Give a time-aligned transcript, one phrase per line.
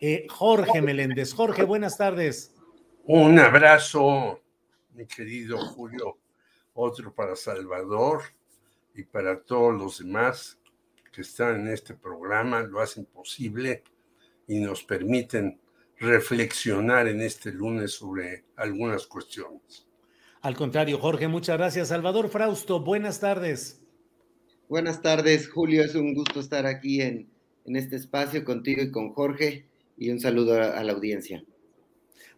[0.00, 1.32] eh, Jorge Meléndez.
[1.32, 2.54] Jorge, buenas tardes.
[3.04, 4.40] Un abrazo,
[4.94, 6.18] mi querido Julio.
[6.74, 8.22] Otro para Salvador
[8.94, 10.58] y para todos los demás
[11.12, 12.62] que están en este programa.
[12.62, 13.82] Lo hacen posible
[14.46, 15.60] y nos permiten
[15.98, 19.86] reflexionar en este lunes sobre algunas cuestiones.
[20.42, 21.88] Al contrario, Jorge, muchas gracias.
[21.88, 23.82] Salvador Frausto, buenas tardes.
[24.68, 25.82] Buenas tardes, Julio.
[25.82, 27.28] Es un gusto estar aquí en,
[27.64, 29.66] en este espacio contigo y con Jorge.
[29.98, 31.44] Y un saludo a, la audiencia.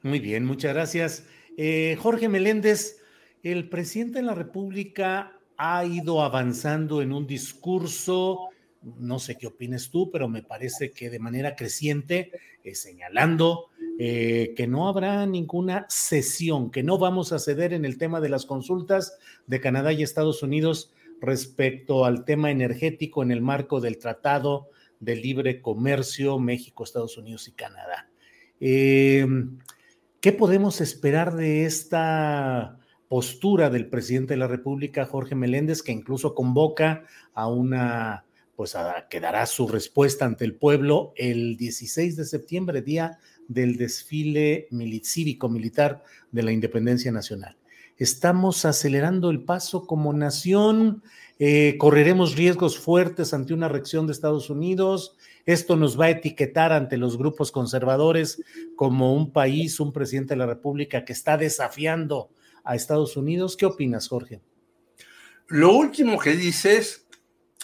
[0.03, 1.27] Muy bien, muchas gracias.
[1.57, 3.03] Eh, Jorge Meléndez,
[3.43, 8.49] el presidente de la República ha ido avanzando en un discurso,
[8.83, 12.33] no sé qué opines tú, pero me parece que de manera creciente,
[12.65, 13.67] eh, señalando
[13.99, 18.31] eh, que no habrá ninguna cesión, que no vamos a ceder en el tema de
[18.31, 23.99] las consultas de Canadá y Estados Unidos respecto al tema energético en el marco del
[23.99, 28.09] Tratado de Libre Comercio México, Estados Unidos y Canadá.
[28.61, 29.27] Eh,
[30.21, 32.79] ¿Qué podemos esperar de esta
[33.11, 37.03] postura del presidente de la República, Jorge Meléndez, que incluso convoca
[37.35, 38.25] a una,
[38.55, 43.19] pues a, que dará su respuesta ante el pueblo el 16 de septiembre, día
[43.49, 44.69] del desfile
[45.03, 47.57] cívico-militar de la independencia nacional?
[47.97, 51.03] Estamos acelerando el paso como nación,
[51.43, 55.17] eh, correremos riesgos fuertes ante una reacción de Estados Unidos.
[55.47, 58.43] Esto nos va a etiquetar ante los grupos conservadores
[58.77, 62.29] como un país, un presidente de la República que está desafiando
[62.63, 63.57] a Estados Unidos.
[63.57, 64.43] ¿Qué opinas, Jorge?
[65.49, 67.07] Lo último que dices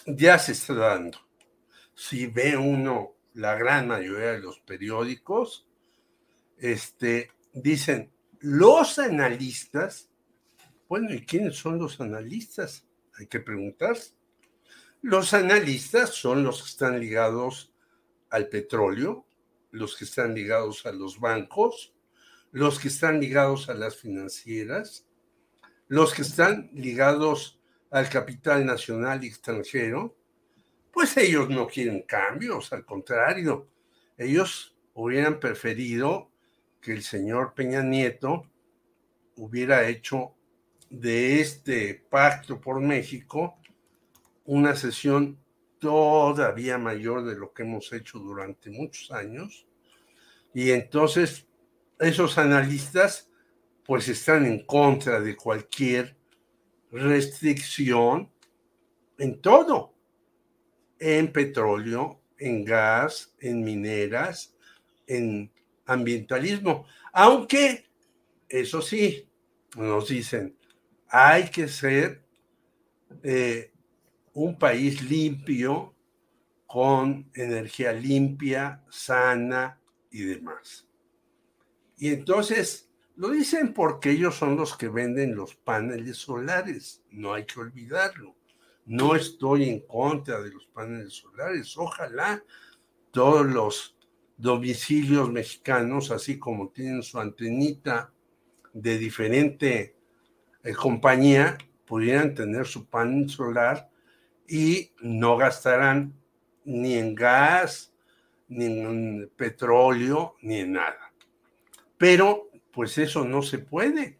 [0.06, 1.18] ya se está dando.
[1.94, 5.68] Si ve uno la gran mayoría de los periódicos,
[6.56, 8.10] este, dicen
[8.40, 10.08] los analistas,
[10.88, 12.85] bueno, ¿y quiénes son los analistas?
[13.18, 13.96] Hay que preguntar.
[15.02, 17.72] Los analistas son los que están ligados
[18.30, 19.26] al petróleo,
[19.70, 21.94] los que están ligados a los bancos,
[22.50, 25.06] los que están ligados a las financieras,
[25.88, 27.60] los que están ligados
[27.90, 30.16] al capital nacional y extranjero,
[30.92, 33.68] pues ellos no quieren cambios, al contrario,
[34.16, 36.32] ellos hubieran preferido
[36.80, 38.50] que el señor Peña Nieto
[39.36, 40.35] hubiera hecho
[40.90, 43.58] de este pacto por México
[44.44, 45.38] una sesión
[45.78, 49.66] todavía mayor de lo que hemos hecho durante muchos años.
[50.54, 51.46] Y entonces
[51.98, 53.30] esos analistas
[53.84, 56.16] pues están en contra de cualquier
[56.90, 58.30] restricción
[59.18, 59.94] en todo,
[60.98, 64.54] en petróleo, en gas, en mineras,
[65.06, 65.52] en
[65.86, 66.86] ambientalismo.
[67.12, 67.86] Aunque,
[68.48, 69.28] eso sí,
[69.76, 70.56] nos dicen,
[71.08, 72.24] hay que ser
[73.22, 73.72] eh,
[74.34, 75.94] un país limpio,
[76.66, 79.80] con energía limpia, sana
[80.10, 80.86] y demás.
[81.96, 87.46] Y entonces lo dicen porque ellos son los que venden los paneles solares, no hay
[87.46, 88.34] que olvidarlo.
[88.84, 92.44] No estoy en contra de los paneles solares, ojalá
[93.10, 93.96] todos los
[94.36, 98.12] domicilios mexicanos, así como tienen su antenita
[98.74, 99.95] de diferente
[100.66, 103.88] eh, compañía pudieran tener su panel solar
[104.48, 106.12] y no gastarán
[106.64, 107.94] ni en gas,
[108.48, 111.12] ni en petróleo, ni en nada.
[111.96, 114.18] Pero, pues eso no se puede.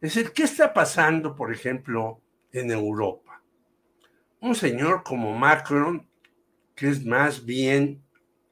[0.00, 2.20] Es decir, ¿qué está pasando, por ejemplo,
[2.50, 3.40] en Europa?
[4.40, 6.08] Un señor como Macron,
[6.74, 8.02] que es más bien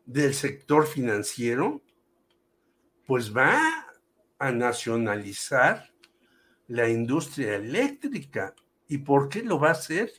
[0.06, 1.82] del sector financiero,
[3.04, 3.88] pues va
[4.38, 5.89] a nacionalizar
[6.70, 8.54] la industria eléctrica.
[8.86, 10.12] ¿Y por qué lo va a hacer?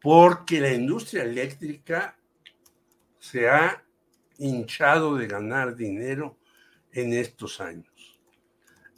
[0.00, 2.18] Porque la industria eléctrica
[3.18, 3.82] se ha
[4.38, 6.38] hinchado de ganar dinero
[6.92, 8.20] en estos años.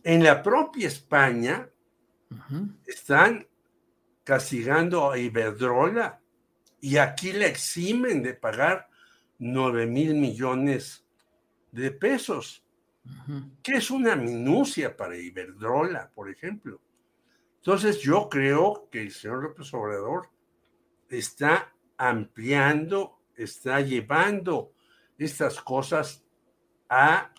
[0.03, 1.69] En la propia España
[2.87, 3.47] están
[4.25, 6.21] castigando a Iberdrola
[6.81, 8.89] y aquí le eximen de pagar
[9.39, 11.05] 9 mil millones
[11.71, 12.65] de pesos,
[13.63, 16.81] que es una minucia para Iberdrola, por ejemplo.
[17.57, 20.31] Entonces yo creo que el señor López Obrador
[21.09, 24.73] está ampliando, está llevando
[25.19, 26.25] estas cosas
[26.89, 27.33] a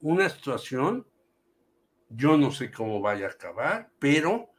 [0.00, 1.06] una situación,
[2.08, 4.50] yo no sé cómo vaya a acabar, pero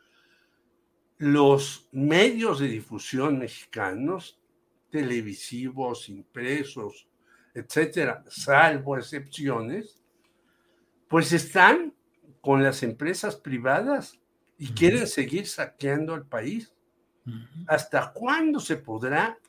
[1.18, 4.40] los medios de difusión mexicanos,
[4.90, 7.08] televisivos, impresos,
[7.54, 10.05] etcétera, salvo excepciones,
[11.08, 11.94] pues están
[12.42, 14.20] con las empresas privadas
[14.58, 16.74] y quieren seguir saqueando al país.
[17.68, 19.40] ¿Hasta cuándo se podrá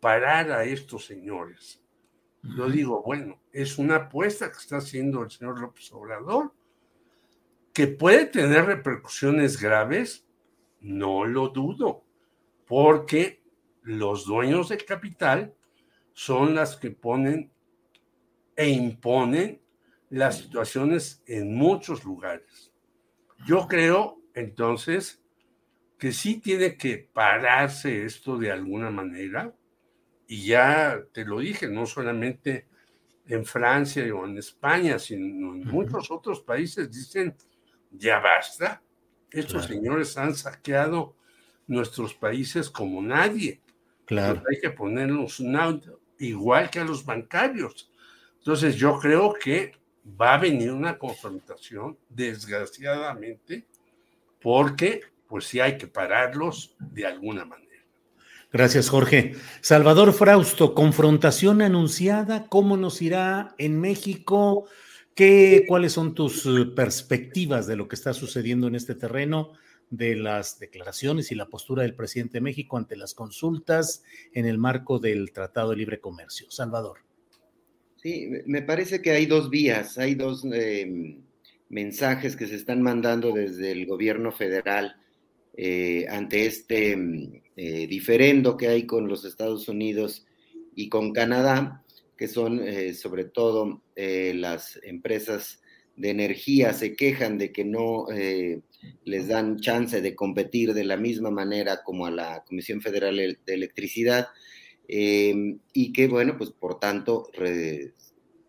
[0.00, 1.82] parar a estos señores?
[2.42, 6.52] Lo digo, bueno, es una apuesta que está haciendo el señor López Obrador,
[7.72, 10.24] que puede tener repercusiones graves,
[10.80, 12.04] no lo dudo,
[12.66, 13.42] porque
[13.82, 15.54] los dueños de capital
[16.12, 17.50] son las que ponen
[18.54, 19.60] e imponen
[20.10, 22.72] las situaciones en muchos lugares.
[23.46, 25.22] Yo creo entonces
[25.98, 29.54] que sí tiene que pararse esto de alguna manera,
[30.28, 32.66] y ya te lo dije, no solamente
[33.26, 37.34] en Francia o en España, sino en muchos otros países dicen,
[37.90, 38.82] ya basta,
[39.30, 41.16] estos señores han saqueado
[41.66, 43.62] nuestros países como nadie.
[44.04, 44.40] Claro.
[44.48, 45.42] hay que ponernos
[46.20, 47.90] igual que a los bancarios.
[48.38, 49.72] Entonces yo creo que
[50.20, 53.64] va a venir una confrontación, desgraciadamente,
[54.40, 57.66] porque pues sí hay que pararlos de alguna manera.
[58.52, 59.34] Gracias, Jorge.
[59.60, 64.66] Salvador Frausto, confrontación anunciada, ¿cómo nos irá en México?
[65.14, 69.52] ¿Qué, ¿Cuáles son tus eh, perspectivas de lo que está sucediendo en este terreno,
[69.90, 74.58] de las declaraciones y la postura del presidente de México ante las consultas en el
[74.58, 76.50] marco del Tratado de Libre Comercio?
[76.50, 77.05] Salvador.
[78.06, 81.22] Sí, me parece que hay dos vías, hay dos em,
[81.68, 84.94] mensajes que se están mandando desde el gobierno federal
[85.56, 90.24] eh, ante este em, eh, diferendo que hay con los Estados Unidos
[90.76, 91.84] y con Canadá,
[92.16, 95.60] que son eh, sobre todo las empresas
[95.96, 98.06] de energía se quejan de que no
[99.04, 103.52] les dan chance de competir de la misma manera como a la Comisión Federal de
[103.52, 104.28] Electricidad
[104.88, 107.30] em, y que, bueno, pues por tanto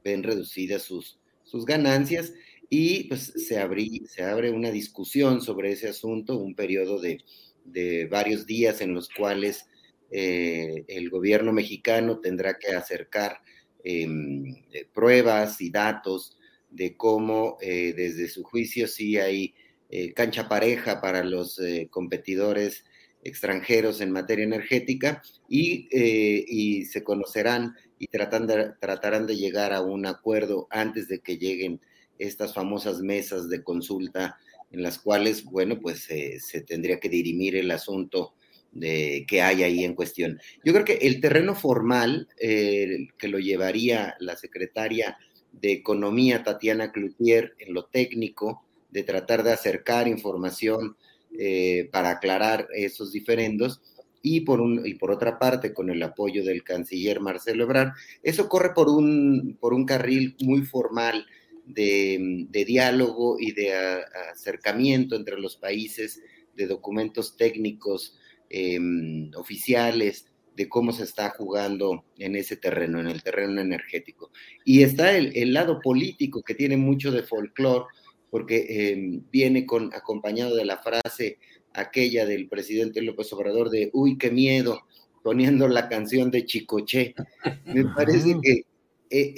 [0.04, 2.34] ven reducidas sus, sus ganancias
[2.70, 3.60] y pues se,
[4.08, 7.24] se abre una discusión sobre ese asunto, un periodo de,
[8.10, 9.66] varios días en los cuales
[10.10, 13.42] eh, el gobierno mexicano tendrá que acercar
[13.84, 16.38] em, eh, pruebas y datos
[16.70, 19.54] de cómo eh, desde su juicio sí hay
[20.16, 21.62] cancha pareja para los
[21.92, 22.84] competidores
[23.28, 30.68] extranjeros en materia energética y, y se conocerán y tratarán de llegar a un acuerdo
[30.70, 31.82] antes de que lleguen
[32.20, 34.38] estas famosas mesas de consulta
[34.72, 38.34] en las cuales, bueno, pues se tendría que dirimir el asunto
[38.72, 40.40] de que hay ahí en cuestión.
[40.64, 45.18] Yo creo que el terreno formal eh, que lo llevaría la secretaria
[45.52, 50.96] de Economía, Tatiana Cloutier, en lo técnico, de tratar de acercar información
[51.38, 53.82] eh, para aclarar esos diferendos,
[54.22, 58.74] y por, y por otra parte, con el apoyo del canciller Marcelo Ebrard, eso corre
[58.74, 61.26] por un, por un carril muy formal
[61.66, 63.74] de, diálogo y de
[64.32, 66.22] acercamiento entre los países,
[66.56, 68.18] de documentos técnicos
[68.50, 70.26] em, oficiales,
[70.56, 74.32] de cómo se está jugando en ese terreno, en el terreno energético.
[74.66, 77.86] Y está el, lado político que tiene mucho de folclore,
[78.30, 81.40] porque em, viene con, acompañado de la frase
[81.74, 84.82] aquella del presidente López Obrador de, uy, qué miedo,
[85.24, 87.14] poniendo la canción de Chicoche.
[87.66, 88.66] Me parece que
[89.10, 89.34] e,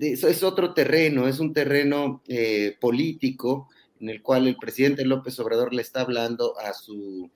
[0.00, 3.68] eso es otro terreno, es un terreno eh, político
[4.00, 7.30] en el cual el presidente López Obrador le está hablando a su,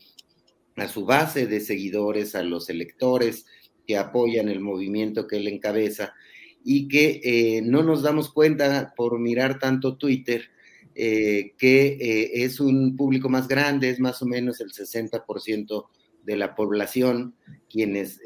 [0.74, 3.46] a su base de seguidores, a los electores
[3.86, 6.14] que apoyan el movimiento que él encabeza
[6.64, 10.50] y que eh, no nos damos cuenta por mirar tanto Twitter
[10.96, 15.86] eh, que es un público más grande, es más o menos el 60%
[16.24, 17.34] de la población
[17.68, 18.20] quienes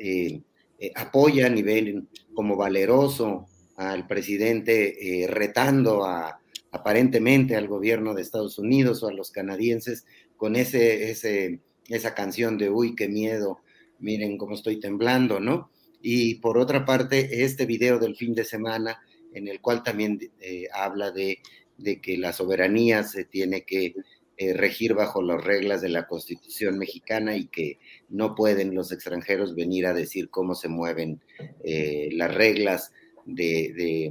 [0.95, 3.47] apoyan y ven como valeroso
[3.81, 6.39] al presidente eh, retando a,
[6.71, 10.05] aparentemente al gobierno de Estados Unidos o a los canadienses
[10.37, 13.61] con ese, ese, esa canción de uy, qué miedo,
[13.99, 15.71] miren cómo estoy temblando, ¿no?
[16.03, 19.01] Y por otra parte, este video del fin de semana,
[19.33, 21.39] en el cual también eh, habla de,
[21.83, 23.95] de, que la soberanía se tiene que
[24.37, 29.55] eh, regir bajo las reglas de la Constitución mexicana y que no pueden los extranjeros
[29.55, 31.21] venir a decir cómo se mueven
[31.63, 32.93] eh, las reglas
[33.27, 34.11] de,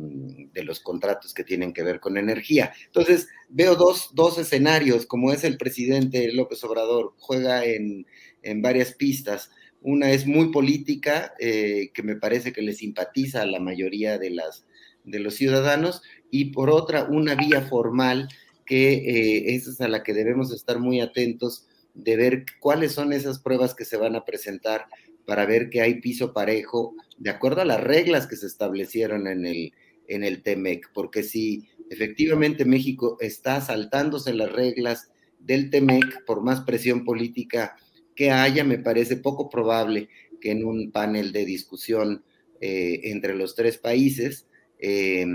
[0.54, 2.72] de, los contratos que tienen que ver con energía.
[2.86, 8.06] Entonces, veo dos, dos escenarios, como es el presidente López Obrador, juega en,
[8.44, 9.50] en varias pistas.
[9.82, 14.30] Una es muy política, eh, que me parece que le simpatiza a la mayoría de,
[14.30, 14.66] las,
[15.06, 18.30] de los ciudadanos, y por otra, una vía formal
[18.66, 23.14] que eh, esa es a la que debemos estar muy atentos de ver cuáles son
[23.14, 24.86] esas pruebas que se van a presentar
[25.26, 29.46] para ver que hay piso parejo de acuerdo a las reglas que se establecieron en
[29.46, 29.74] el,
[30.08, 36.62] en el TEMEC, porque si efectivamente México está saltándose las reglas del TEMEC por más
[36.62, 37.76] presión política
[38.16, 40.10] que haya, me parece poco probable
[40.42, 42.24] que en un panel de discusión
[42.62, 44.46] eh, entre los tres países
[44.80, 45.26] eh,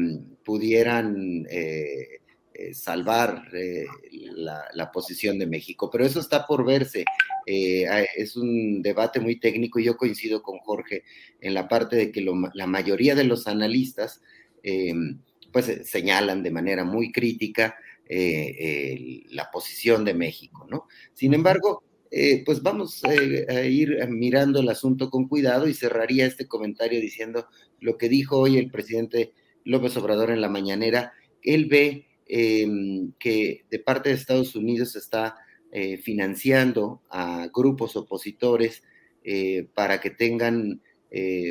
[0.44, 2.20] pudieran eh,
[2.72, 5.90] salvar la, posición de México.
[5.90, 7.04] Pero eso está por verse.
[7.46, 11.04] es un debate muy técnico y yo coincido con Jorge
[11.40, 12.24] en la parte de que
[12.54, 14.22] la mayoría de los analistas
[15.52, 17.76] pues señalan de manera muy crítica
[18.08, 20.86] la posición de México, ¿no?
[21.12, 21.82] Sin embargo,
[22.16, 27.00] eh, pues vamos eh, a ir mirando el asunto con cuidado y cerraría este comentario
[27.00, 27.48] diciendo
[27.80, 29.32] lo que dijo hoy el presidente
[29.64, 31.12] López Obrador en la mañanera.
[31.42, 35.34] Él ve em, que de parte de Estados Unidos está
[35.72, 38.84] eh, financiando a grupos opositores
[39.74, 40.82] para que tengan,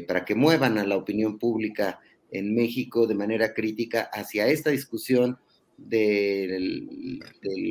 [0.07, 5.39] para que muevan a la opinión pública en México de manera crítica hacia esta discusión
[5.77, 6.79] de,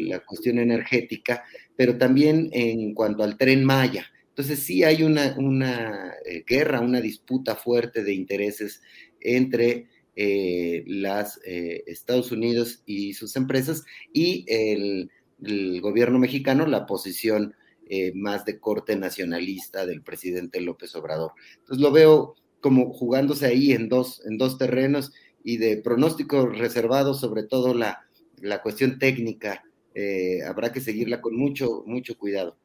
[0.07, 1.45] la cuestión energética,
[1.77, 4.07] pero también en cuanto al tren Maya.
[4.29, 8.81] Entonces sí hay una, una eh, guerra, una disputa fuerte de intereses
[9.21, 15.11] entre eh, las eh, Estados Unidos y sus empresas y el,
[15.81, 17.55] gobierno mexicano, la posición
[18.15, 21.33] más de corte nacionalista del presidente López Obrador.
[21.59, 25.13] Entonces lo veo como jugándose ahí en dos, en dos terrenos
[25.45, 28.07] y de pronóstico reservado, sobre todo la,
[28.41, 29.65] la cuestión técnica.
[29.95, 32.57] Eh, habrá que seguirla con mucho, mucho cuidado.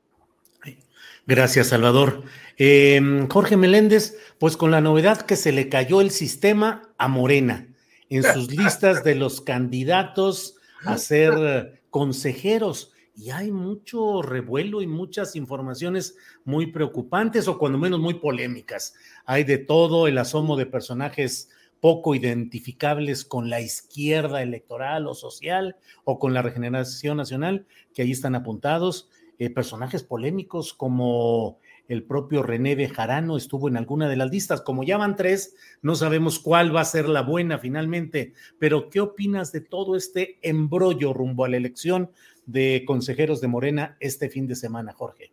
[1.25, 2.23] Gracias, Salvador.
[2.57, 7.67] Em, Jorge Meléndez, pues con la novedad que se le cayó el sistema a Morena
[8.09, 10.55] en sus listas de los candidatos
[10.85, 12.93] a ser consejeros.
[13.13, 16.15] Y hay mucho revuelo y muchas informaciones
[16.45, 18.93] muy preocupantes o cuando menos muy polémicas.
[19.25, 25.77] Hay de todo el asomo de personajes poco identificables con la izquierda electoral o social
[26.03, 29.09] o con la regeneración nacional, que ahí están apuntados.
[29.39, 34.61] Eh, personajes polémicos como el propio René Bejarano estuvo en alguna de las listas.
[34.61, 38.33] Como ya van tres, no sabemos cuál va a ser la buena finalmente.
[38.59, 42.11] Pero, ¿qué opinas de todo este embrollo rumbo a la elección
[42.45, 45.31] de consejeros de Morena este fin de semana, Jorge?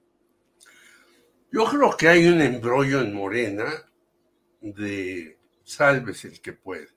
[1.51, 3.67] Yo creo que hay un embrollo en Morena
[4.61, 6.88] de sálvese el que puede.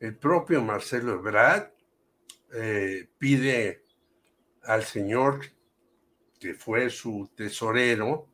[0.00, 1.70] El propio Marcelo Ebrard
[2.52, 3.84] eh, pide
[4.64, 5.40] al señor
[6.40, 8.28] que fue su tesorero,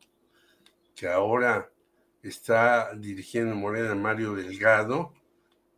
[0.95, 1.71] que ahora
[2.23, 5.13] está dirigiendo Morena Mario Delgado,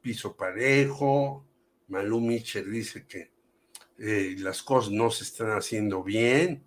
[0.01, 1.45] piso parejo,
[1.89, 3.31] Malú Mitchell dice que
[3.99, 6.63] eh, las cosas no se están haciendo bien,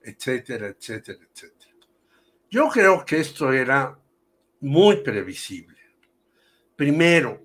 [0.00, 1.74] etcétera, etcétera, etcétera.
[2.48, 3.98] Yo creo que esto era
[4.60, 5.73] muy previsible.
[6.76, 7.40] Primero,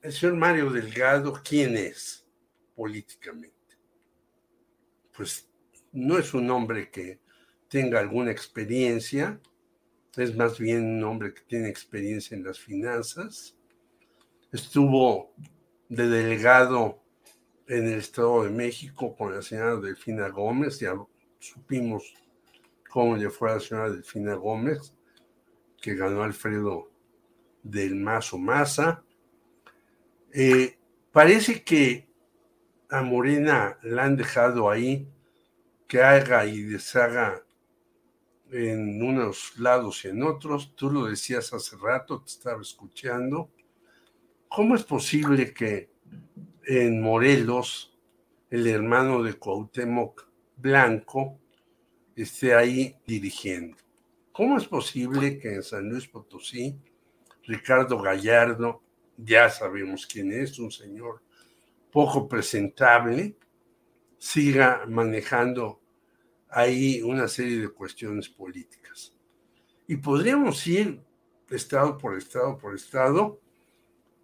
[0.00, 2.26] el señor Mario Delgado, ¿quién es
[2.74, 3.76] políticamente?
[5.14, 5.50] Pues
[5.92, 7.20] no es un hombre que
[7.68, 9.38] tenga alguna experiencia,
[10.16, 13.54] es más bien un hombre que tiene experiencia en las finanzas.
[14.50, 15.34] Estuvo
[15.90, 17.02] de delegado
[17.66, 20.94] en el Estado de México con la señora Delfina Gómez, ya
[21.38, 22.14] supimos
[22.88, 24.94] cómo le fue a la señora Delfina Gómez,
[25.82, 26.90] que ganó Alfredo
[27.68, 29.04] del Mazo Maza.
[30.32, 30.78] Eh,
[31.12, 32.08] parece que
[32.90, 35.08] a Morena la han dejado ahí
[35.86, 37.42] que haga y deshaga
[38.50, 40.74] en unos lados y en otros.
[40.74, 43.50] Tú lo decías hace rato, te estaba escuchando.
[44.48, 45.90] ¿Cómo es posible que
[46.66, 47.96] en Morelos
[48.50, 51.38] el hermano de Cuauhtémoc Blanco
[52.16, 53.76] esté ahí dirigiendo?
[54.32, 56.78] ¿Cómo es posible que en San Luis Potosí
[57.48, 58.82] Ricardo Gallardo
[59.16, 61.22] ya sabemos quién es, un señor
[61.90, 63.36] poco presentable,
[64.18, 65.80] siga manejando
[66.50, 69.14] ahí una serie de cuestiones políticas.
[69.86, 71.00] Y podríamos ir
[71.50, 73.40] estado por estado por estado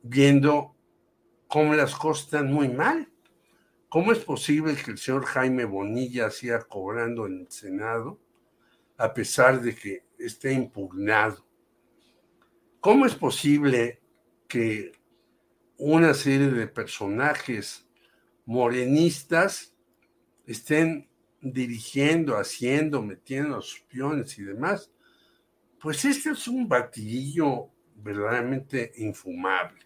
[0.02, 0.76] viendo
[1.48, 3.10] cómo las cosas están muy mal.
[3.88, 8.20] ¿Cómo es posible que el señor Jaime Bonilla siga cobrando en el Senado
[8.98, 11.53] a pesar de que esté impugnado?
[12.84, 14.02] ¿Cómo es posible
[14.46, 14.92] que
[15.78, 17.88] una serie de personajes
[18.44, 19.74] morenistas
[20.44, 21.08] estén
[21.40, 24.92] dirigiendo, haciendo, metiendo a sus piones y demás?
[25.80, 29.80] Pues este es un batidillo verdaderamente infumable.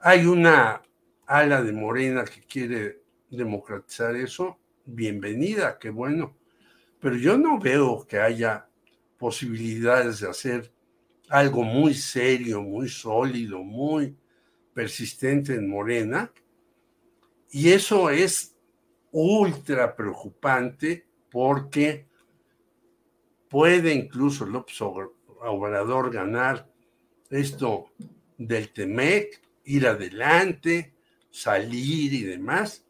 [0.00, 0.82] Hay una
[1.24, 6.36] ala de Morena que quiere democratizar eso, bienvenida, qué bueno.
[6.98, 8.68] Pero yo no veo que haya
[9.18, 10.75] posibilidades de hacer
[11.28, 14.16] algo muy serio, muy sólido, muy
[14.72, 16.32] persistente en Morena.
[17.50, 18.56] Y eso es
[19.10, 22.06] ultra preocupante porque
[23.48, 26.70] puede incluso López Obrador ganar
[27.30, 27.86] esto
[28.38, 30.94] del TEMEC, ir adelante,
[31.30, 32.86] salir y demás,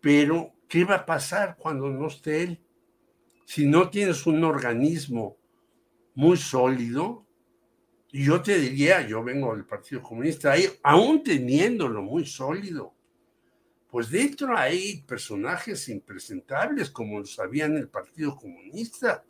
[0.00, 2.60] pero ¿qué va a pasar cuando no esté él?
[3.44, 5.36] Si no tienes un organismo
[6.14, 7.27] muy sólido,
[8.10, 12.94] yo te diría, yo vengo del Partido Comunista, ahí, aún teniéndolo muy sólido,
[13.90, 19.24] pues dentro hay personajes impresentables, como lo sabían el Partido Comunista.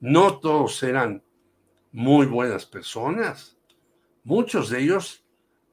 [0.00, 1.22] No todos eran
[1.92, 3.56] muy buenas personas.
[4.24, 5.24] Muchos de ellos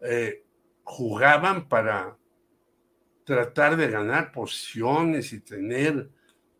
[0.01, 0.43] eh,
[0.83, 2.17] jugaban para
[3.23, 6.09] tratar de ganar posiciones y tener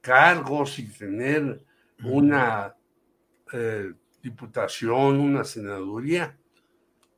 [0.01, 1.63] cargos y tener
[2.03, 2.75] una
[3.51, 6.38] eh, diputación, una senaduría.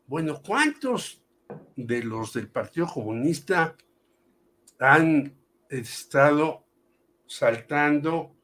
[0.08, 1.24] Bueno, ¿cuántos
[1.75, 3.75] de los del Partido Comunista
[4.79, 5.36] han
[5.70, 6.65] estado
[7.25, 8.35] saltando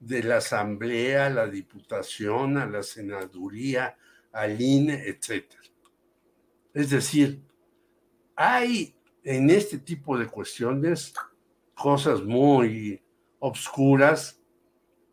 [0.00, 3.96] de la Asamblea a la Diputación, a la Senaduría,
[4.32, 5.62] al INE, etcétera?
[6.72, 7.40] Es decir,
[8.34, 11.14] hay en este tipo de cuestiones
[11.74, 13.00] cosas muy
[13.38, 14.40] obscuras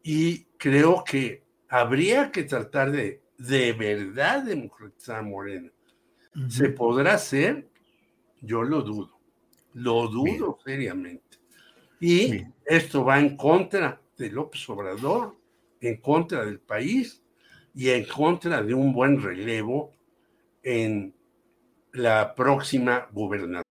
[0.03, 5.71] y creo que habría que tratar de de verdad democratizar Morena.
[6.47, 7.67] ¿Se podrá hacer?
[8.41, 9.17] Yo lo dudo,
[9.73, 11.37] lo dudo seriamente.
[11.99, 15.35] Y esto va en contra de López Obrador,
[15.79, 17.23] en contra del país
[17.73, 19.91] y en contra de un buen relevo
[20.63, 21.15] en
[21.93, 23.70] la próxima gubernatura.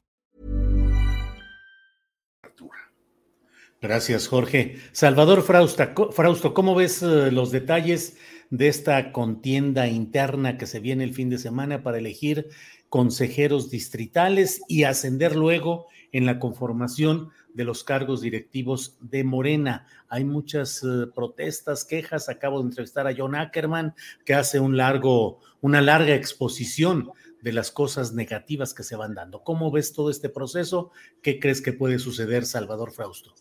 [3.81, 4.77] Gracias, Jorge.
[4.91, 8.15] Salvador Frausta, Frausto, ¿cómo ves eh, los detalles
[8.51, 12.49] de esta contienda interna que se viene el fin de semana para elegir
[12.89, 19.87] consejeros distritales y ascender luego en la conformación de los cargos directivos de Morena?
[20.09, 22.29] Hay muchas eh, protestas, quejas.
[22.29, 27.09] Acabo de entrevistar a John Ackerman, que hace un largo, una larga exposición
[27.41, 29.43] de las cosas negativas que se van dando.
[29.43, 30.91] ¿Cómo ves todo este proceso?
[31.23, 33.33] ¿Qué crees que puede suceder, Salvador Frausto?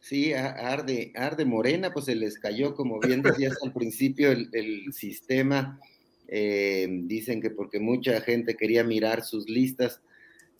[0.00, 5.80] Sí, arde, arde Morena, pues se les cayó, como bien decías al principio, el, sistema.
[6.28, 10.02] Eh, dicen que porque mucha gente quería mirar sus listas,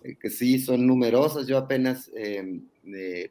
[0.03, 1.46] eh, que sí son numerosas.
[1.46, 2.61] Yo apenas eh,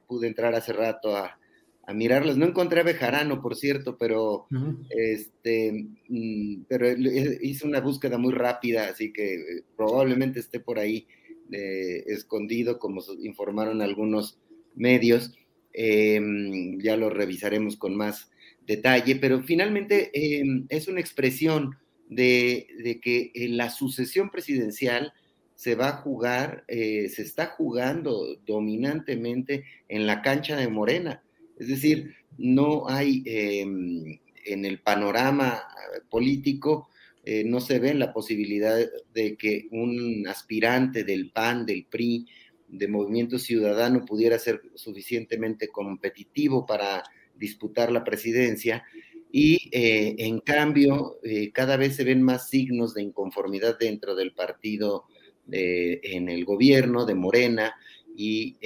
[0.08, 1.38] pude entrar hace rato a,
[1.86, 2.38] a, mirarlas.
[2.38, 4.48] No encontré a Bejarano, por cierto, pero,
[4.90, 11.06] este, mm, pero hice una búsqueda muy rápida, así que probablemente esté por ahí
[11.50, 14.38] escondido, como informaron algunos
[14.76, 15.34] medios.
[15.80, 18.32] Em, ya lo revisaremos con más
[18.66, 21.78] detalle, pero finalmente em, es una expresión
[22.10, 25.14] de, que la sucesión presidencial
[25.54, 31.22] se va a jugar, eh, se está jugando dominantemente en la cancha de Morena.
[31.60, 35.62] Es decir, no hay em, en el panorama
[36.10, 36.90] político,
[37.24, 38.80] eh, no se ve la posibilidad
[39.14, 42.26] de que un aspirante del PAN, del PRI,
[42.68, 47.04] de Movimiento Ciudadano pudiera ser suficientemente competitivo para
[47.36, 48.84] disputar la presidencia.
[49.32, 54.34] Y eh, en cambio eh, cada vez se ven más signos de inconformidad dentro del
[54.34, 55.06] partido
[55.50, 57.74] en el gobierno de Morena.
[58.20, 58.58] Y,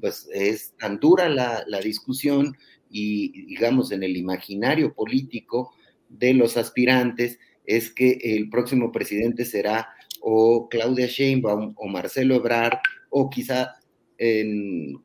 [0.00, 2.56] pues es tan dura la, la, discusión
[2.90, 5.72] y digamos en el imaginario político
[6.08, 9.88] de los aspirantes es que el próximo presidente será
[10.20, 12.78] o Claudia Sheinbaum o Marcelo Ebrard
[13.16, 13.76] o quizá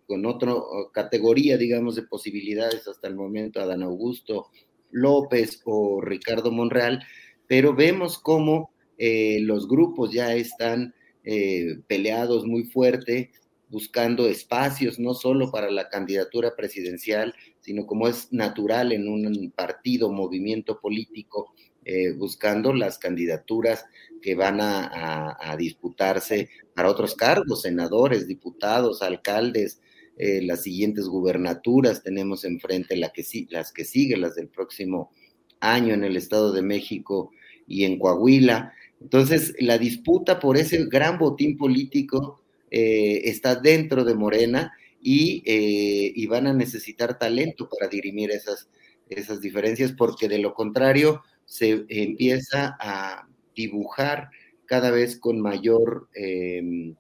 [0.08, 0.54] con otra
[0.94, 4.48] categoría, digamos, de posibilidades hasta el momento, Adán Augusto
[4.92, 7.04] López o Ricardo Monreal,
[7.48, 10.94] pero vemos cómo eh, los grupos ya están
[11.24, 13.32] eh, peleados muy fuerte,
[13.70, 20.12] buscando espacios no solo para la candidatura presidencial, sino como es natural en un partido,
[20.12, 21.54] movimiento político,
[21.86, 23.86] eh, buscando las candidaturas
[24.22, 29.82] que van a, disputarse para otros cargos, senadores, diputados, alcaldes,
[30.18, 35.12] eh, las siguientes gubernaturas, tenemos enfrente la que, las que siguen, las del próximo
[35.60, 37.32] año en el Estado de México
[37.68, 38.74] y en Coahuila.
[39.02, 42.42] Entonces, la disputa por ese gran botín político
[42.72, 48.70] eh, está dentro de Morena y, y, van a necesitar talento para dirimir esas,
[49.10, 54.30] esas diferencias, porque de lo contrario, se empieza a dibujar
[54.66, 56.96] cada vez con mayor em,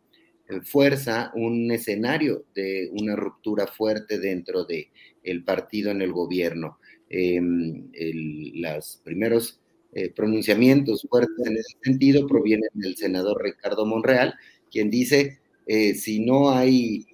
[0.64, 4.88] fuerza un escenario de una ruptura fuerte dentro del
[5.24, 6.80] el partido en el gobierno.
[7.10, 7.90] Em,
[8.56, 9.60] los primeros
[9.94, 14.36] eh, pronunciamientos fuertes en ese sentido provienen del senador Ricardo Monreal,
[14.72, 17.06] quien dice, eh, si no hay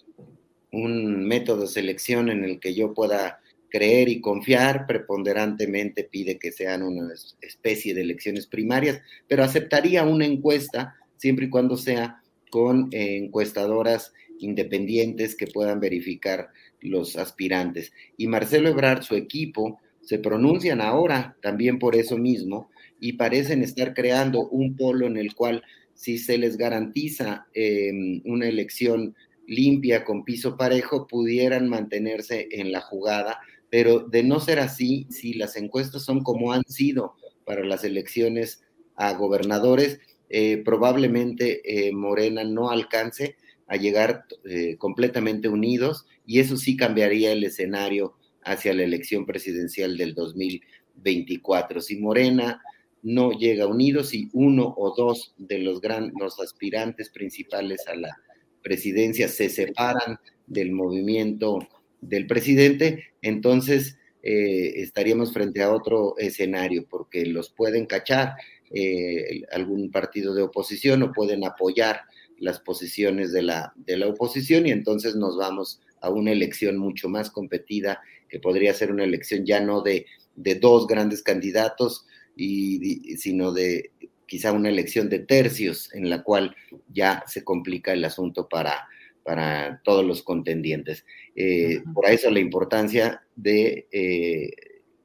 [0.75, 6.51] un método de selección en el que yo pueda creer y confiar, preponderantemente pide que
[6.51, 12.89] sean una especie de elecciones primarias, pero aceptaría una encuesta siempre y cuando sea con
[12.91, 16.49] eh, encuestadoras independientes que puedan verificar
[16.81, 17.91] los aspirantes.
[18.17, 23.93] Y Marcelo Ebrard, su equipo, se pronuncian ahora también por eso mismo y parecen estar
[23.93, 25.63] creando un polo en el cual
[25.95, 29.15] si se les garantiza em, una elección
[29.47, 33.39] limpia con piso parejo, pudieran mantenerse en la jugada
[33.75, 38.63] pero de no ser así, si las encuestas son como han sido para las elecciones
[38.95, 43.35] a gobernadores, eh, probablemente eh, Morena no alcance
[43.67, 49.97] a llegar eh, completamente unidos y eso sí cambiaría el escenario hacia la elección presidencial
[49.97, 51.81] del 2024.
[51.81, 52.61] Si Morena
[53.01, 58.17] no llega unido, si uno o dos de los, gran, los aspirantes principales a la
[58.65, 61.59] presidencia se separan del movimiento
[62.01, 68.33] del presidente, entonces eh, estaríamos frente a otro escenario, porque los pueden cachar
[68.71, 72.01] eh, algún partido de oposición o pueden apoyar
[72.39, 77.07] las posiciones de la, de la oposición y entonces nos vamos a una elección mucho
[77.07, 83.15] más competida, que podría ser una elección ya no de, de dos grandes candidatos, y,
[83.17, 83.91] sino de
[84.27, 86.55] quizá una elección de tercios en la cual
[86.91, 88.87] ya se complica el asunto para,
[89.23, 91.05] para todos los contendientes.
[91.35, 94.51] Eh, por eso la importancia de eh,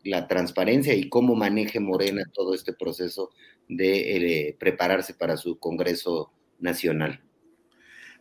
[0.05, 3.31] la transparencia y cómo maneje Morena todo este proceso
[3.69, 4.17] de
[4.49, 7.21] eh, prepararse para su Congreso Nacional.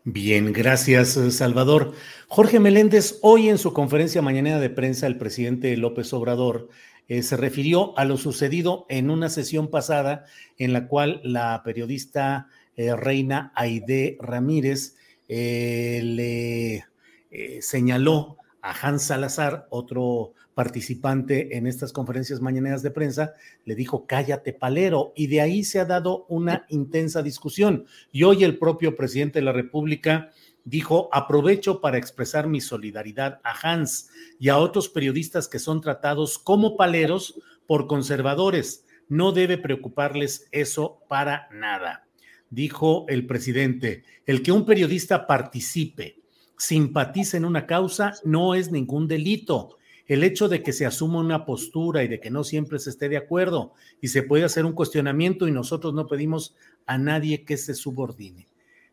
[0.05, 1.93] Bien, gracias Salvador.
[2.27, 6.69] Jorge Meléndez, hoy en su conferencia mañana de prensa, el presidente López Obrador
[7.09, 10.25] se refirió a lo sucedido en una sesión pasada
[10.57, 14.95] en la cual la periodista Reina Aide Ramírez
[15.31, 16.85] eh, le
[17.29, 24.05] eh, señaló a Hans Salazar, otro participante en estas conferencias mañaneras de prensa, le dijo,
[24.07, 27.85] cállate palero, y de ahí se ha dado una intensa discusión.
[28.11, 30.31] Y hoy el propio presidente de la República
[30.65, 36.37] dijo, aprovecho para expresar mi solidaridad a Hans y a otros periodistas que son tratados
[36.37, 38.85] como paleros por conservadores.
[39.07, 42.05] No debe preocuparles eso para nada
[42.49, 46.19] dijo el presidente, el que un periodista participe,
[46.57, 49.77] simpatice en una causa, no es ningún delito.
[50.07, 53.09] El hecho de que se asuma una postura y de que no siempre se esté
[53.09, 56.55] de acuerdo y se puede hacer un cuestionamiento y nosotros no pedimos
[56.87, 58.48] a nadie que se subordine.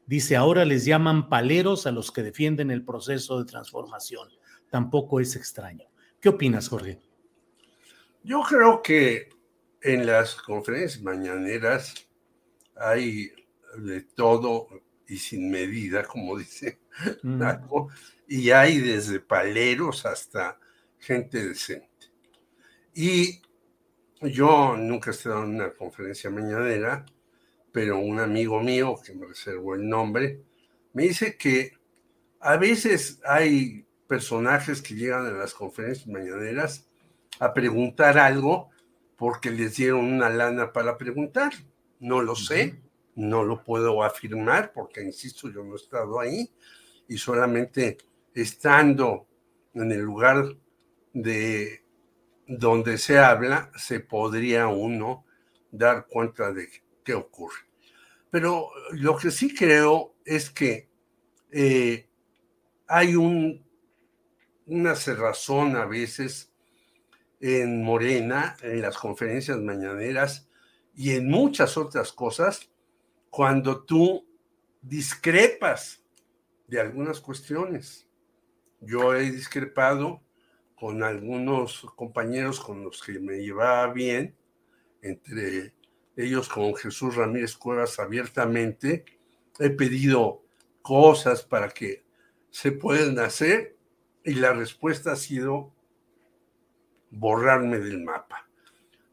[0.06, 4.28] Dice, ahora les llaman paleros a los que defienden el proceso de transformación.
[4.70, 5.88] Tampoco es extraño.
[6.20, 7.00] ¿Qué opinas, Jorge?
[8.22, 9.28] Yo creo que
[9.82, 11.94] en las conferencias mañaneras
[12.76, 13.30] hay
[13.78, 14.68] de todo
[15.08, 16.80] y sin medida, como dice
[17.22, 17.42] mm.
[18.28, 20.58] y hay desde paleros hasta
[20.98, 21.88] gente decente.
[22.94, 23.42] Y
[24.22, 27.04] yo nunca he estado en una conferencia mañanera,
[27.76, 30.40] pero un amigo mío, que me reservó el nombre,
[30.94, 31.72] me dice que
[32.40, 36.88] a veces hay personajes que llegan a las conferencias mañaneras
[37.38, 38.70] a preguntar algo
[39.18, 41.52] porque les dieron una lana para preguntar.
[42.00, 42.80] No lo sé,
[43.14, 46.50] no lo puedo afirmar porque, insisto, yo no he estado ahí
[47.08, 47.98] y solamente
[48.34, 49.26] estando
[49.74, 50.46] en el lugar
[51.12, 51.84] de
[52.48, 55.26] donde se habla, se podría uno
[55.70, 56.70] dar cuenta de
[57.04, 57.65] qué ocurre.
[58.30, 60.90] Pero lo que sí creo es que
[61.52, 62.08] eh,
[62.86, 63.64] hay un,
[64.66, 66.52] una cerrazón a veces
[67.40, 70.48] en Morena, en las conferencias mañaneras
[70.94, 72.70] y en muchas otras cosas,
[73.30, 74.26] cuando tú
[74.82, 76.02] discrepas
[76.68, 78.08] de algunas cuestiones.
[78.80, 80.22] Yo he discrepado
[80.78, 84.36] con algunos compañeros con los que me llevaba bien,
[85.02, 85.74] entre
[86.16, 89.04] ellos con Jesús Ramírez Cuevas abiertamente.
[89.58, 90.42] He pedido
[90.82, 92.04] cosas para que
[92.50, 93.76] se puedan hacer
[94.24, 95.72] y la respuesta ha sido
[97.10, 98.48] borrarme del mapa.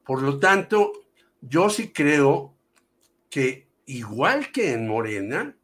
[0.06, 0.92] Por lo tanto,
[1.42, 2.56] yo sí creo
[3.30, 5.56] que igual que en Morena,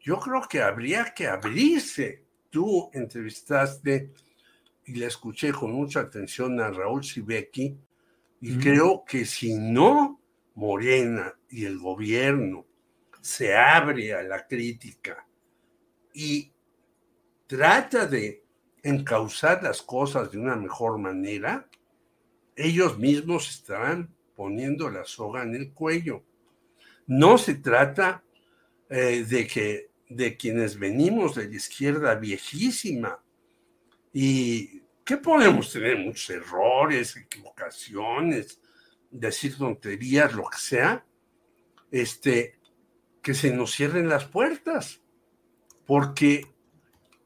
[0.00, 2.24] yo creo que habría que abrirse.
[2.50, 4.12] Tú entrevistaste
[4.84, 7.76] y le escuché con mucha atención a Raúl Sibeki
[8.40, 10.21] y creo que si no
[10.54, 12.66] Morena y el gobierno
[13.20, 15.26] se abre a la crítica
[16.12, 16.52] y
[17.46, 18.44] trata de
[18.82, 21.68] encauzar las cosas de una mejor manera,
[22.56, 26.24] ellos mismos estarán poniendo la soga en el cuello.
[27.06, 28.24] No se trata
[28.90, 33.18] eh, de que de quienes venimos de la izquierda viejísima
[34.12, 38.60] y que podemos tener muchos errores, equivocaciones,
[39.12, 41.06] decir tonterías, lo que sea,
[41.90, 42.58] este,
[43.22, 45.00] que se nos cierren las puertas,
[45.86, 46.46] porque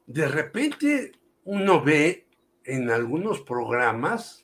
[0.05, 2.27] de repente uno ve
[2.63, 4.43] en algunos programas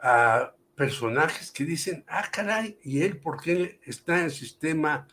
[0.00, 5.06] a personajes que dicen, ah, caray, ¿y él por qué está en el sistema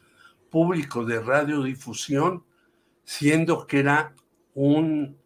[0.50, 2.46] público de radiodifusión,
[3.04, 4.16] siendo que era
[4.54, 5.20] un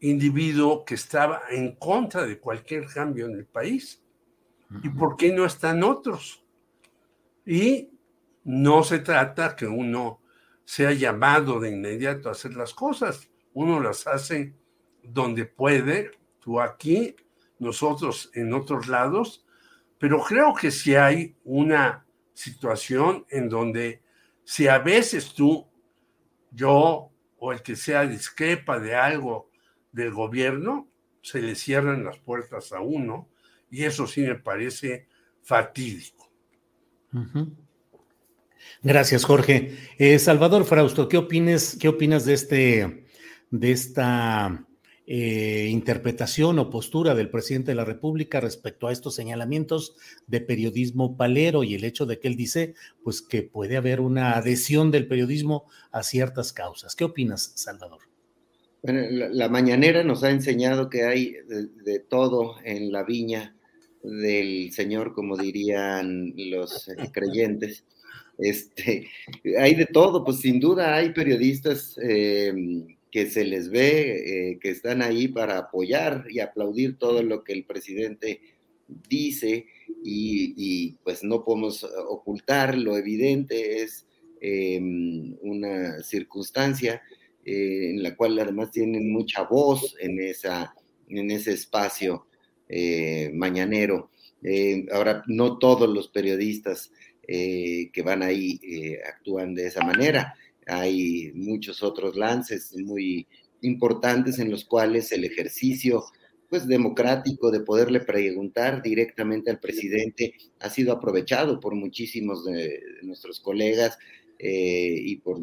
[0.00, 3.99] individuo que estaba en contra de cualquier cambio en el país?
[4.82, 6.44] ¿Y por qué no están otros?
[7.44, 7.90] Y
[8.44, 10.20] no se trata que uno
[10.64, 14.54] sea llamado de inmediato a hacer las cosas, uno las hace
[15.02, 17.16] donde puede, tú aquí,
[17.58, 19.44] nosotros en otros lados,
[19.98, 24.02] pero creo que si hay una situación en donde
[24.44, 25.68] si a veces tú,
[26.50, 29.50] yo o el que sea discrepa de algo
[29.92, 30.88] del gobierno,
[31.22, 33.28] se le cierran las puertas a uno
[33.70, 35.06] y eso sí me parece
[35.42, 36.30] fatídico.
[38.82, 39.76] Gracias, Jorge.
[39.98, 43.06] Eh, Salvador Frausto, ¿qué, opines, ¿qué opinas de, este,
[43.50, 44.66] de esta
[45.12, 49.96] eh, interpretación o postura del presidente de la República respecto a estos señalamientos
[50.28, 54.36] de periodismo palero y el hecho de que él dice pues que puede haber una
[54.36, 56.94] adhesión del periodismo a ciertas causas.
[56.94, 58.02] ¿Qué opinas, Salvador?
[58.82, 63.56] Bueno, la, mañanera nos ha enseñado que hay de, todo en la viña
[64.02, 67.84] del Señor, como dirían los creyentes.
[68.38, 69.08] Este,
[69.58, 72.52] hay de todo, pues sin duda hay periodistas eh,
[73.10, 77.52] que se les ve, eh, que están ahí para apoyar y aplaudir todo lo que
[77.52, 78.40] el presidente
[79.08, 79.66] dice
[80.02, 84.06] y, pues no podemos ocultar lo evidente, es
[84.40, 87.02] em, una circunstancia
[87.44, 90.74] eh, en la cual además tienen mucha voz en, esa,
[91.08, 92.26] en ese espacio
[92.70, 94.10] eh, mañanero.
[94.92, 96.90] ahora, no todos los periodistas
[97.26, 98.58] que van ahí
[99.06, 100.34] actúan de esa manera
[100.70, 103.26] hay muchos otros lances muy
[103.62, 106.04] importantes en los cuales el ejercicio
[106.48, 113.40] pues democrático de poderle preguntar directamente al presidente ha sido aprovechado por muchísimos de nuestros
[113.40, 113.98] colegas
[114.38, 115.38] eh, y por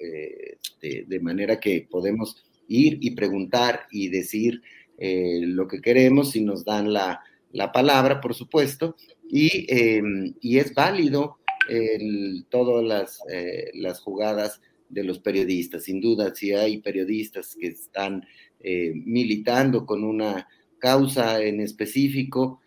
[0.00, 4.62] eh, de, manera que podemos ir y preguntar y decir
[4.98, 7.22] eh, lo que queremos si nos dan la,
[7.72, 8.96] palabra, por supuesto,
[9.30, 9.66] y,
[10.40, 11.38] y es válido
[12.50, 15.84] todas las, eh, las, jugadas de los periodistas.
[15.84, 18.24] Sin duda, si hay periodistas que están
[18.60, 22.60] eh, militando con una causa en específico,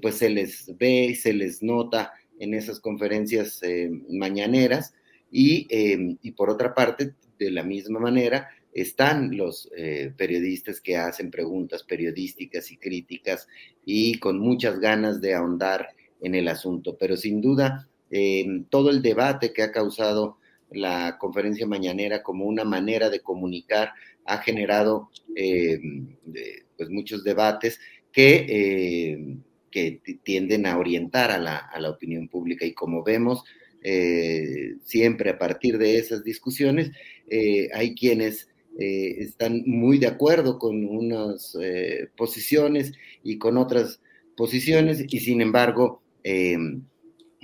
[0.00, 3.60] pues se les ve, se les nota en esas conferencias
[4.08, 4.92] mañaneras
[5.30, 9.68] y, y, por otra parte, de la misma manera, están los
[10.16, 13.46] periodistas que hacen preguntas periodísticas y críticas
[13.84, 15.88] y con muchas ganas de ahondar
[16.22, 16.96] en el asunto.
[16.98, 17.86] Pero sin duda,
[18.70, 20.38] todo el debate que ha causado
[20.74, 23.92] la conferencia mañanera como una manera de comunicar
[24.24, 25.80] ha generado eh,
[26.76, 27.80] pues muchos debates
[28.12, 29.36] que, eh,
[29.70, 33.44] que tienden a orientar a la, a la, opinión pública y como vemos
[33.82, 36.90] eh, siempre a partir de esas discusiones
[37.74, 41.56] hay quienes están muy de acuerdo con unas
[42.16, 42.92] posiciones
[43.22, 44.00] y con otras
[44.36, 46.02] posiciones y sin embargo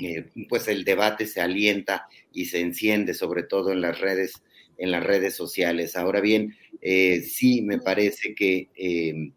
[0.00, 4.32] eh, pues el debate se alienta y se enciende, sobre todo en las redes,
[4.76, 5.96] en las redes sociales.
[5.96, 9.32] Ahora bien, eh, sí me parece que eh,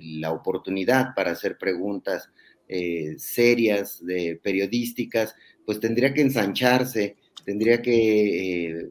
[0.00, 2.30] la oportunidad para hacer preguntas
[3.18, 5.34] serias, de, periodísticas,
[5.64, 8.88] pues tendría que ensancharse, tendría que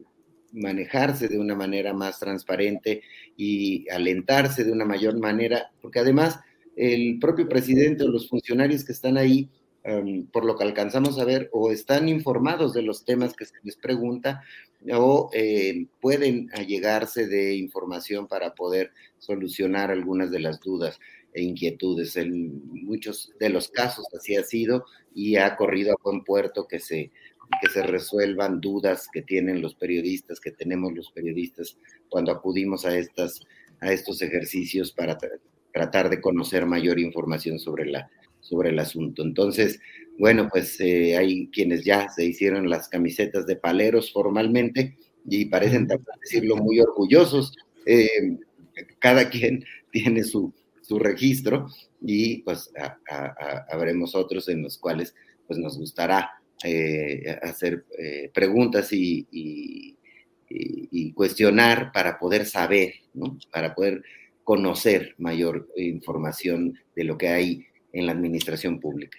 [0.52, 3.02] manejarse de una manera más transparente
[3.36, 6.38] y alentarse de una mayor manera, porque además
[6.76, 9.48] el propio presidente o los funcionarios que están ahí,
[9.86, 13.52] Em, por lo que alcanzamos a ver, o están informados de los temas que se
[13.64, 14.42] les pregunta,
[14.90, 20.98] o eh, pueden allegarse de información para poder solucionar algunas de las dudas
[21.34, 22.16] e inquietudes.
[22.16, 26.80] En muchos de los casos así ha sido y ha corrido a buen puerto que
[26.80, 27.10] se,
[27.60, 32.96] que se resuelvan dudas que tienen los periodistas, que tenemos los periodistas cuando acudimos a,
[32.96, 33.40] estas,
[33.80, 35.16] a estos ejercicios para
[35.72, 38.10] tratar de conocer mayor información sobre la
[38.44, 39.22] sobre el asunto.
[39.22, 39.80] Entonces,
[40.18, 44.96] bueno, pues eh, hay quienes ya se hicieron las camisetas de paleros formalmente
[45.28, 45.88] y parecen
[46.20, 47.56] decirlo muy orgullosos.
[47.86, 48.38] Eh,
[48.98, 50.52] cada quien tiene su,
[50.84, 51.66] su registro
[52.02, 52.70] y pues
[53.70, 55.14] habremos otros en los cuales
[55.46, 56.30] pues nos gustará
[56.62, 57.84] eh, hacer
[58.32, 59.96] preguntas y, y,
[60.48, 63.38] y, cuestionar para poder saber, ¿no?
[63.50, 64.02] para poder
[64.44, 69.18] conocer mayor información de lo que hay en la administración pública.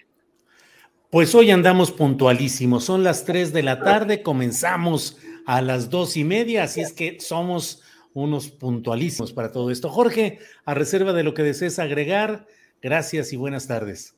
[1.10, 6.24] Pues hoy andamos puntualísimos, son las 3 de la tarde, comenzamos a las dos y
[6.24, 7.82] media, así es que somos
[8.16, 9.90] unos puntualísimos para todo esto.
[9.90, 12.46] Jorge, a reserva de lo que desees agregar,
[12.80, 14.16] gracias y buenas tardes.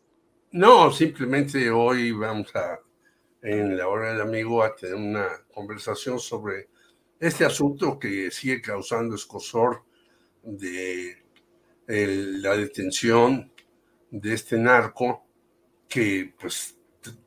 [0.53, 2.79] No, simplemente hoy vamos a,
[3.43, 6.69] en la hora del amigo, a tener una conversación sobre
[7.19, 9.83] este asunto que sigue causando escosor
[10.45, 11.17] de
[11.89, 13.51] la detención
[14.13, 15.27] de este narco
[15.89, 16.79] que pues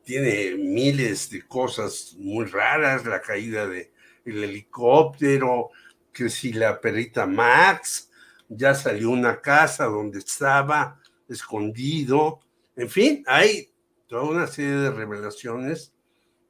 [0.04, 3.90] tiene miles de cosas muy raras, la caída del
[4.24, 5.70] el helicóptero,
[6.12, 8.10] que si la perita Max
[8.48, 12.40] ya salió una casa donde estaba escondido,
[12.76, 13.70] en fin, hay
[14.06, 15.92] toda una serie de revelaciones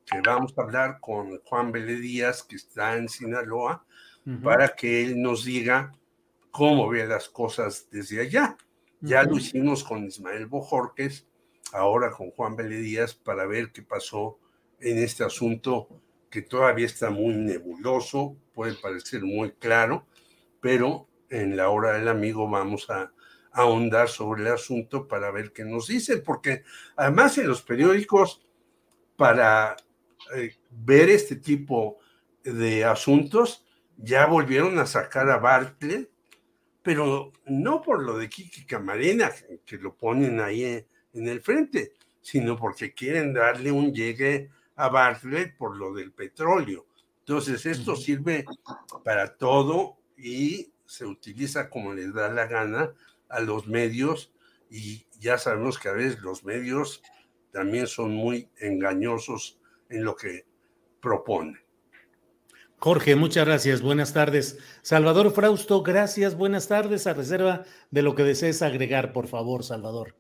[0.05, 3.85] que vamos a hablar con Juan Vélez Díaz, que está en Sinaloa,
[4.43, 5.93] para que él nos diga
[6.51, 8.57] cómo ve las cosas desde allá.
[9.01, 11.27] Ya lo hicimos con Ismael Bojorques,
[11.73, 14.39] ahora con Juan Díaz, para ver qué pasó
[14.81, 15.89] en este asunto
[16.33, 20.07] que todavía está muy nebuloso, puede parecer muy claro,
[20.61, 23.13] pero en la hora del amigo vamos a,
[23.55, 26.63] ahondar sobre el asunto para ver qué nos dicen, porque
[26.97, 28.41] además en los periódicos,
[29.15, 29.77] para
[30.35, 31.99] eh, ver este tipo
[32.43, 33.63] de asuntos,
[33.99, 36.13] ya volvieron a sacar a Bartlett
[36.83, 39.31] pero no por lo de Kiki Camarena,
[39.65, 45.57] que lo ponen ahí en, el frente, sino porque quieren darle un llegue a Bartlett
[45.57, 46.87] por lo del petróleo.
[47.21, 48.45] Entonces, esto sirve
[49.05, 52.93] para todo y se utiliza como les da la gana
[53.29, 54.33] a los medios
[54.69, 57.03] y ya sabemos que a veces los medios
[57.53, 60.47] también son muy engañosos en lo que
[61.01, 61.59] proponen.
[62.79, 63.81] Jorge, muchas gracias.
[63.81, 64.59] Buenas tardes.
[64.83, 66.37] Salvador Frausto, gracias.
[66.37, 67.07] Buenas tardes.
[67.07, 67.63] A reserva
[67.93, 70.17] de lo que desees agregar, por favor, Salvador.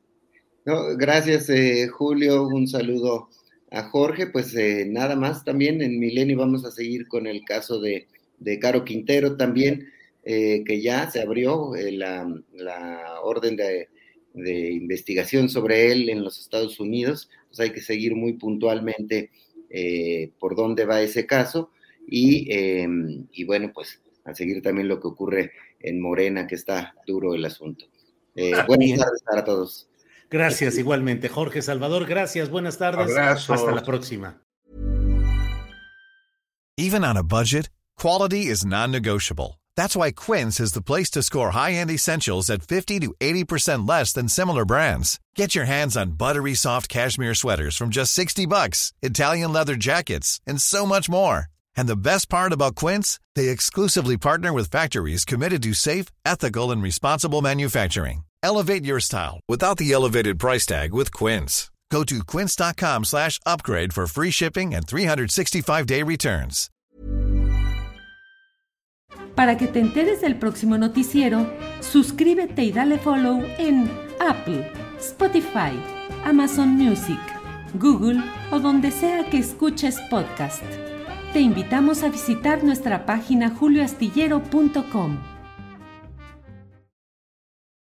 [0.64, 2.44] gracias, eh, Julio.
[2.46, 3.30] Un saludo
[3.73, 4.27] a Jorge.
[4.29, 8.07] Pues eh, nada más también en Milenio vamos a seguir con el caso de,
[8.61, 9.89] Caro Quintero también,
[10.25, 12.27] eh, que ya se abrió la,
[13.23, 13.89] orden de,
[14.35, 17.29] de, investigación sobre él en los Estados Unidos.
[17.49, 19.31] Pues hay que seguir muy puntualmente
[20.39, 21.70] por dónde va ese caso
[22.09, 27.35] Em, y, bueno, pues a seguir también lo que ocurre en Morena, que está duro
[27.35, 27.87] el asunto.
[28.35, 29.89] Eh, ah, buenas tardes para todos.
[30.33, 32.07] Gracias igualmente, Jorge Salvador.
[32.07, 33.14] Gracias, buenas tardes.
[33.14, 34.41] Hasta la próxima.
[36.78, 37.68] Even on a budget,
[37.99, 39.61] quality is non-negotiable.
[39.76, 44.14] That's why Quince is the place to score high-end essentials at 50 to 80% less
[44.14, 45.20] than similar brands.
[45.37, 50.41] Get your hands on buttery soft cashmere sweaters from just 60 bucks, Italian leather jackets,
[50.47, 51.47] and so much more.
[51.76, 56.70] And the best part about Quince, they exclusively partner with factories committed to safe, ethical,
[56.70, 58.24] and responsible manufacturing.
[58.43, 61.70] Elevate your style without the elevated price tag with Quince.
[61.93, 66.70] Go to quince.com slash upgrade for free shipping and 365-day returns.
[69.34, 71.47] Para que te enteres del próximo noticiero,
[71.80, 73.90] suscríbete y dale follow en
[74.20, 75.72] Apple, Spotify,
[76.24, 77.20] Amazon Music,
[77.74, 80.62] Google o donde sea que escuches podcast.
[81.34, 85.32] Te invitamos a visitar nuestra página julioastillero.com.